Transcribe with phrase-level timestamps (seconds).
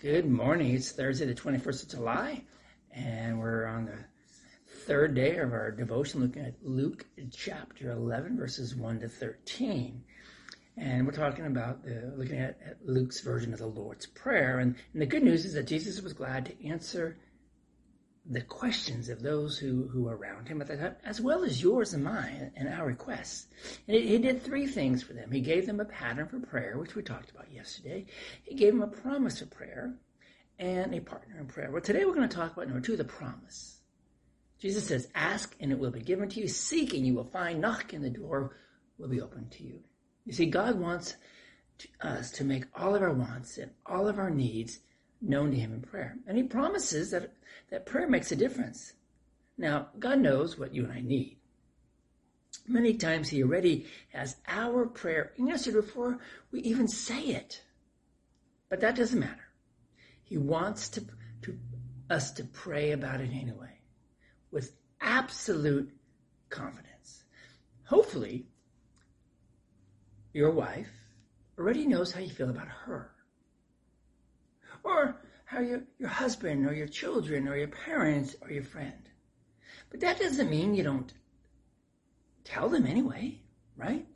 [0.00, 0.76] Good morning.
[0.76, 2.44] It's Thursday, the 21st of July,
[2.92, 3.98] and we're on the
[4.86, 10.04] third day of our devotion looking at Luke chapter 11, verses 1 to 13.
[10.76, 14.60] And we're talking about the, looking at, at Luke's version of the Lord's Prayer.
[14.60, 17.16] And, and the good news is that Jesus was glad to answer
[18.30, 21.62] the questions of those who, who were around him at the time, as well as
[21.62, 23.46] yours and mine and our requests.
[23.86, 25.30] And he, did three things for them.
[25.30, 28.04] He gave them a pattern for prayer, which we talked about yesterday.
[28.42, 29.94] He gave them a promise for prayer
[30.58, 31.70] and a partner in prayer.
[31.70, 33.80] Well, today we're going to talk about number two, the promise.
[34.60, 36.48] Jesus says, ask and it will be given to you.
[36.48, 37.60] Seek and you will find.
[37.60, 38.56] Knock and the door
[38.98, 39.80] will be opened to you.
[40.26, 41.16] You see, God wants
[41.78, 44.80] to, us to make all of our wants and all of our needs
[45.20, 46.16] known to him in prayer.
[46.26, 47.32] And he promises that,
[47.70, 48.92] that prayer makes a difference.
[49.56, 51.38] Now, God knows what you and I need.
[52.66, 56.18] Many times he already has our prayer answered before
[56.52, 57.62] we even say it.
[58.68, 59.48] But that doesn't matter.
[60.22, 61.04] He wants to,
[61.42, 61.58] to
[62.10, 63.80] us to pray about it anyway
[64.50, 65.90] with absolute
[66.50, 67.24] confidence.
[67.84, 68.46] Hopefully,
[70.34, 70.90] your wife
[71.58, 73.10] already knows how you feel about her
[74.88, 79.08] or how your, your husband or your children or your parents or your friend.
[79.90, 81.12] But that doesn't mean you don't
[82.44, 83.40] tell them anyway,
[83.76, 84.06] right?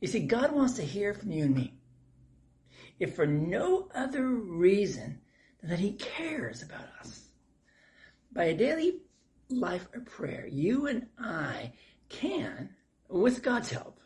[0.00, 1.74] You see, God wants to hear from you and me.
[2.98, 5.20] If for no other reason
[5.60, 7.22] than that He cares about us.
[8.32, 9.00] By a daily
[9.48, 11.72] life of prayer, you and I
[12.08, 12.70] can,
[13.08, 14.00] with God's help,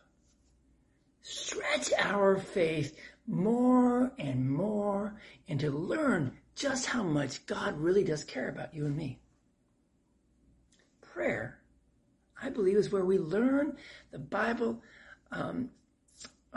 [1.23, 2.97] stretch our faith
[3.31, 5.15] more and more
[5.49, 9.21] and to learn just how much God really does care about you and me.
[11.01, 11.61] Prayer,
[12.43, 13.77] I believe, is where we learn
[14.11, 14.83] the Bible,
[15.31, 15.71] um,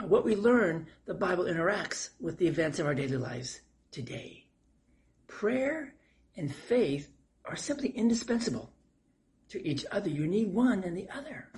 [0.00, 3.60] what we learn, the Bible interacts with the events of our daily lives
[3.92, 4.44] today.
[5.28, 5.94] Prayer
[6.36, 7.08] and faith
[7.44, 8.70] are simply indispensable
[9.48, 10.08] to each other.
[10.08, 11.48] You need one and the other.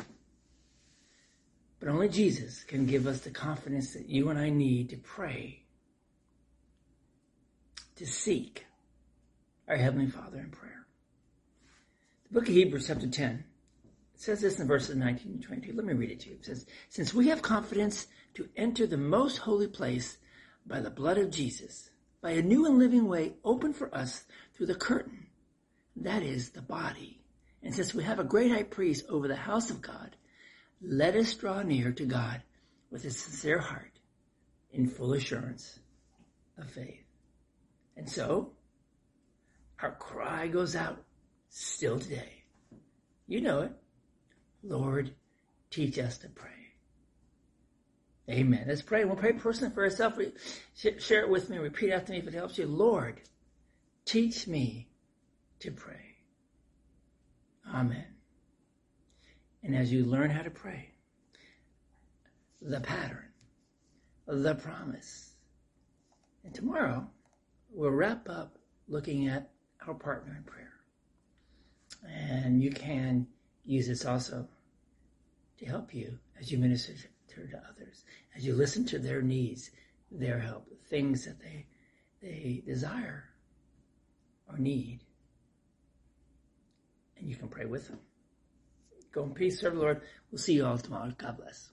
[1.86, 5.62] But only Jesus can give us the confidence that you and I need to pray,
[7.94, 8.66] to seek
[9.68, 10.84] our Heavenly Father in prayer.
[12.26, 13.44] The book of Hebrews, chapter 10,
[14.16, 15.74] says this in verses 19 and 22.
[15.74, 16.34] Let me read it to you.
[16.34, 20.18] It says, Since we have confidence to enter the most holy place
[20.66, 24.24] by the blood of Jesus, by a new and living way opened for us
[24.56, 25.28] through the curtain,
[25.94, 27.22] that is the body.
[27.62, 30.16] And since we have a great high priest over the house of God,
[30.80, 32.42] let us draw near to God
[32.90, 33.98] with a sincere heart
[34.70, 35.78] in full assurance
[36.58, 37.04] of faith.
[37.96, 38.52] And so,
[39.80, 41.02] our cry goes out
[41.48, 42.44] still today.
[43.26, 43.72] You know it.
[44.62, 45.14] Lord,
[45.70, 46.50] teach us to pray.
[48.28, 48.64] Amen.
[48.66, 49.04] Let's pray.
[49.04, 50.18] We'll pray personally for ourselves.
[50.74, 51.58] Share it with me.
[51.58, 52.66] Repeat after me if it helps you.
[52.66, 53.20] Lord,
[54.04, 54.88] teach me
[55.60, 56.16] to pray.
[57.72, 58.15] Amen.
[59.66, 60.90] And as you learn how to pray,
[62.62, 63.24] the pattern,
[64.28, 65.32] the promise.
[66.44, 67.04] And tomorrow,
[67.72, 69.50] we'll wrap up looking at
[69.84, 70.72] our partner in prayer.
[72.08, 73.26] And you can
[73.64, 74.46] use this also
[75.58, 76.92] to help you as you minister
[77.34, 78.04] to others,
[78.36, 79.72] as you listen to their needs,
[80.12, 81.66] their help, things that they,
[82.22, 83.24] they desire
[84.48, 85.00] or need.
[87.18, 87.98] And you can pray with them.
[89.16, 90.02] Go in peace, serve the Lord.
[90.30, 91.10] We'll see you all tomorrow.
[91.16, 91.70] God bless.